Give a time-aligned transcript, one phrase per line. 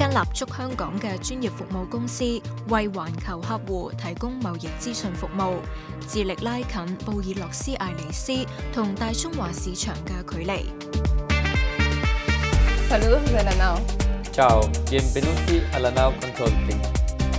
[0.00, 2.24] 一间立足香港嘅专业服务公司，
[2.68, 5.60] 为环球客户提供贸易资讯服务，
[6.08, 8.32] 致力拉近布宜诺斯艾利斯
[8.72, 10.72] 同大中华市场嘅距离。
[12.88, 13.78] Hello，我是纳诺。
[14.32, 16.82] chào, em là Lucy, là Nô Consulting.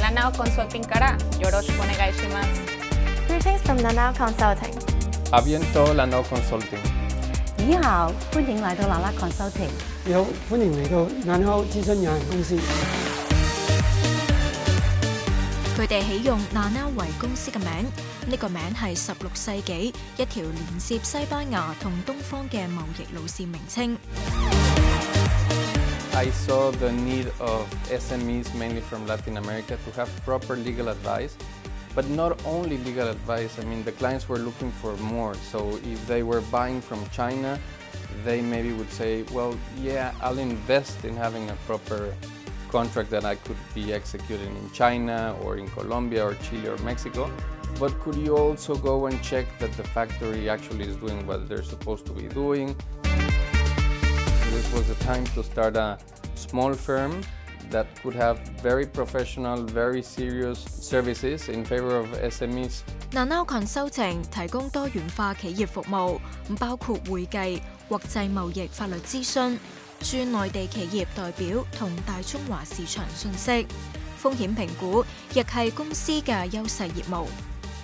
[0.00, 2.58] Là Nô Consulting, Kara, yêu cầu của ngài là gì?
[3.28, 4.74] greetings from Nô Consulting.
[5.32, 6.80] happy to Nô Consulting.
[7.56, 9.91] 你好，欢迎来到 Nô Consulting。
[10.04, 12.56] 你好，歡迎嚟到眼歐咨询有限公司。
[15.78, 17.68] 佢哋起用娜歐为公司嘅名，
[18.26, 23.96] 呢個名係十六世紀一條連接西班牙同東方嘅貿易路線名稱。
[26.16, 31.34] I saw the need of SMEs mainly from Latin America to have proper legal advice,
[31.94, 33.50] but not only legal advice.
[33.60, 35.34] I mean, the clients were looking for more.
[35.52, 37.56] So if they were buying from China.
[38.24, 42.14] they maybe would say, well, yeah, I'll invest in having a proper
[42.70, 47.30] contract that I could be executing in China or in Colombia or Chile or Mexico.
[47.78, 51.62] But could you also go and check that the factory actually is doing what they're
[51.62, 52.76] supposed to be doing?
[53.02, 55.98] This was the time to start a
[56.34, 57.22] small firm
[57.70, 62.82] that could have very professional, very serious services in favor of SMEs.
[63.12, 66.18] Nanao Consulting 提供多元化企業服務，
[66.58, 69.58] 包括會計、國際貿易、法律諮詢、
[70.00, 73.66] 駐內地企業代表同大中華市場信息。
[74.22, 77.26] 風險評估亦係公司嘅優勢業務。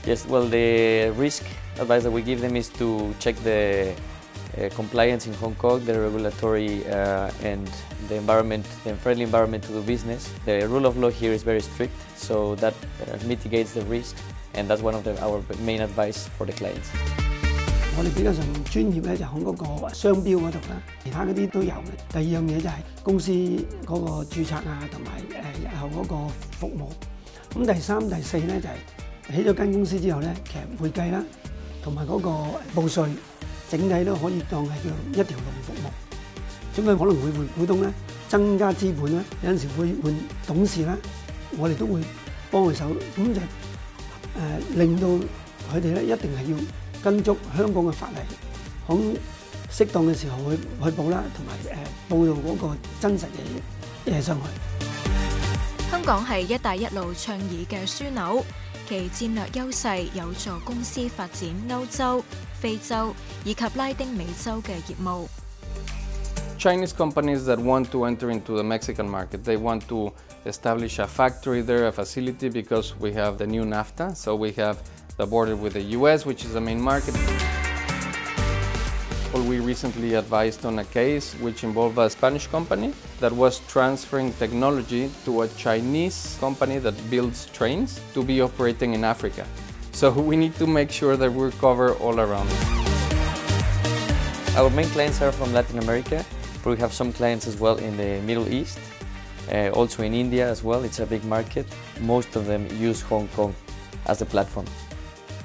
[0.07, 1.43] Yes, well, the risk
[1.79, 3.93] advice that we give them is to check the
[4.61, 7.67] uh, compliance in Hong Kong, the regulatory uh, and
[8.09, 10.33] the environment, the friendly environment to do business.
[10.45, 12.75] The rule of law here is very strict, so that
[13.11, 14.17] uh, mitigates the risk,
[14.55, 16.89] and that's one of the, our main advice for the clients.
[18.01, 21.91] 我哋比較上專業咧，就響嗰個商標嗰度啦，其他嗰啲都有嘅。
[22.11, 22.73] 第二樣嘢就係
[23.03, 26.73] 公司嗰個註冊啊，同埋誒日後嗰個服
[27.51, 27.57] 務。
[27.59, 31.25] 咁第三、第四咧就係、是、起咗間公司之後咧，其實會計啦，
[31.83, 32.31] 同埋嗰個
[32.81, 33.09] 報稅。
[33.71, 34.71] 整体都可以當係
[35.15, 37.91] 叫一條龍服務，咁佢可能會換股東咧，
[38.27, 40.15] 增加資本咧，有陣時會換
[40.47, 40.95] 董事咧，
[41.59, 42.01] 我哋都會
[42.51, 43.41] 幫佢手，咁就誒
[44.75, 45.07] 令到
[45.71, 46.59] 佢哋咧一定係要
[47.03, 48.17] 跟足香港嘅法例，
[48.87, 48.95] 好
[49.71, 53.25] 適當嘅時候去去報啦，同埋誒報道嗰個真實
[54.07, 55.91] 嘅嘢上去。
[55.91, 58.43] 香港係一帶一路倡議嘅樞紐。
[58.89, 59.81] Chinese companies
[67.45, 70.11] that want to enter into the Mexican market, they want to
[70.47, 74.83] establish a factory there, a facility, because we have the new NAFTA, so we have
[75.19, 77.15] the border with the US, which is the main market
[79.39, 84.33] example, we recently advised on a case which involved a Spanish company that was transferring
[84.35, 89.45] technology to a Chinese company that builds trains to be operating in Africa.
[89.93, 92.51] So we need to make sure that we are covered all around.
[94.57, 96.25] Our main clients are from Latin America,
[96.65, 98.79] but we have some clients as well in the Middle East,
[99.53, 100.83] uh, also in India as well.
[100.85, 101.67] It's a big market.
[102.01, 103.55] Most of them use Hong Kong
[104.07, 104.67] as a platform.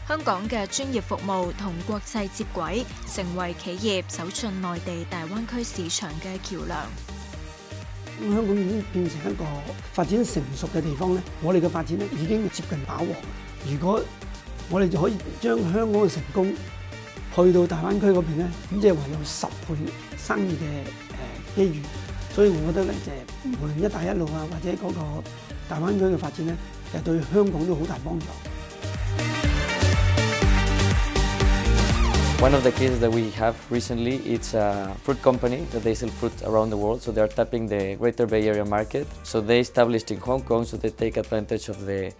[0.06, 2.84] 香港嘅專業服務同國際接軌，
[3.16, 6.86] 成為企業走進內地大灣區市場嘅橋梁。
[8.20, 9.46] 咁香港已經變成一個
[9.94, 13.06] 發展成熟嘅地方咧，我哋嘅發展咧已經接近飽和。
[13.66, 14.02] 如果
[14.70, 16.54] 我哋就可以將香港嘅成功
[17.36, 21.24] 去到大灣區嗰邊咧，咁即係話有十倍生意嘅诶
[21.56, 21.82] 機遇。
[22.36, 23.12] 所以，我覺得咧，系
[23.50, 25.24] 無論一帶一路啊，或者嗰個
[25.70, 26.54] 大灣區嘅發展咧，
[26.92, 28.26] 就對香港都好大幫助。
[32.42, 36.34] One of the cases that we have recently, it's a fruit company that they sell fruit
[36.44, 39.08] around the world, so they are tapping the Greater Bay Area market.
[39.24, 42.12] So they established in Hong Kong, so they take advantage of the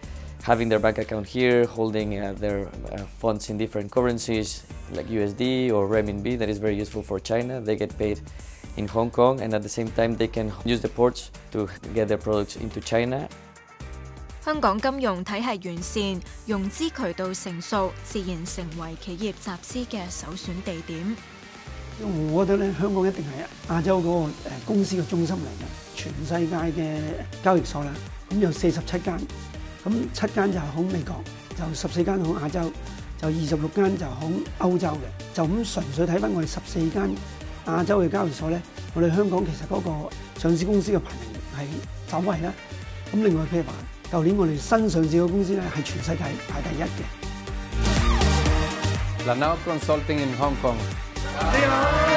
[0.42, 4.62] having their bank account here, holding uh, their uh, funds in different currencies
[4.92, 6.38] like USD or RMB.
[6.38, 7.60] that is very useful for China.
[7.60, 8.20] They get paid
[8.78, 12.08] in Hong Kong and at the same time they can use the ports to get
[12.08, 13.28] their products into China
[14.44, 23.30] 香港金融体系完善，融资渠道成熟，自然成为企业集资嘅首选地为我觉得咧，香港一定系
[23.70, 25.96] 亚洲嗰个诶公司嘅中心嚟嘅。
[25.96, 26.96] 全世界嘅
[27.42, 27.94] 交易所啦，
[28.30, 29.18] 咁有四十七间，
[29.82, 31.24] 咁七间就好美国，
[31.56, 32.70] 就十四间好亚洲，
[33.18, 34.98] 就二十六间就好欧洲嘅。
[35.34, 37.10] 就咁纯粹睇翻我哋十四间
[37.66, 38.60] 亚洲嘅交易所咧，
[38.92, 42.52] 我哋香港其实嗰个上市公司嘅排名系走位啦。
[43.10, 43.72] 咁另外譬如话。
[44.14, 46.86] 舊年我哋新上市嘅公司咧，係全世界排第一嘅。
[49.26, 50.74] Lenovo Consulting in Hong Kong，
[51.16, 52.13] 你好。